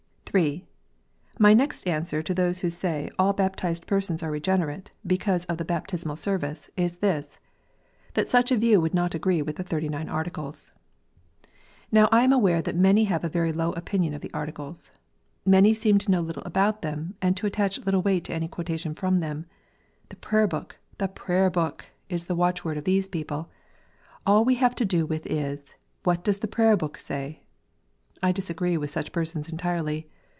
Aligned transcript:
III. 0.33 0.65
My 1.39 1.53
next 1.53 1.85
answer 1.85 2.21
to 2.21 2.33
those 2.33 2.59
who 2.59 2.69
say 2.69 3.09
all 3.19 3.33
baptized 3.33 3.85
persons 3.85 4.21
144 4.21 4.53
KNOTS 4.53 4.61
UNTIED. 4.61 4.69
are 4.69 4.71
regenerate, 4.71 4.91
because 5.05 5.45
of 5.51 5.57
the 5.57 5.65
Baptismal 5.65 6.15
Service, 6.15 6.69
is 6.77 6.97
this, 6.99 7.37
that 8.13 8.29
such 8.29 8.49
a 8.49 8.55
view 8.57 8.79
would 8.79 8.93
not 8.93 9.13
agree 9.13 9.41
witli 9.41 9.57
the 9.57 9.63
Thirty 9.63 9.89
nine 9.89 10.07
Articles. 10.07 10.71
Now 11.91 12.07
I 12.13 12.23
am 12.23 12.31
aware 12.31 12.61
that 12.61 12.77
many 12.77 13.03
have 13.05 13.25
a 13.25 13.27
very 13.27 13.51
low 13.51 13.73
opinion 13.73 14.13
of 14.13 14.21
the 14.21 14.31
Articles. 14.33 14.91
Many 15.45 15.73
seem 15.73 15.97
to 15.97 16.09
know 16.09 16.21
little 16.21 16.43
about 16.45 16.81
them, 16.81 17.13
and 17.21 17.35
to 17.35 17.45
attach 17.45 17.79
little 17.79 18.01
weight 18.01 18.23
to 18.23 18.33
any 18.33 18.47
quotation 18.47 18.95
from 18.95 19.19
them." 19.19 19.47
The 20.07 20.15
Prayer 20.15 20.47
book! 20.47 20.77
the 20.97 21.09
Prayer 21.09 21.49
book!" 21.49 21.87
is 22.07 22.27
the 22.27 22.35
watch 22.35 22.63
word 22.63 22.77
of 22.77 22.85
these 22.85 23.09
people;" 23.09 23.49
all 24.25 24.45
we 24.45 24.55
have 24.55 24.75
to 24.75 24.85
do 24.85 25.05
with 25.05 25.25
is, 25.27 25.75
what 26.03 26.23
does 26.23 26.39
the 26.39 26.47
Prayer 26.47 26.77
book 26.77 26.97
say?" 26.97 27.41
I 28.23 28.31
disagree 28.31 28.77
with 28.77 28.91
such 28.91 29.11
persons 29.11 29.49
entirely. 29.49 30.07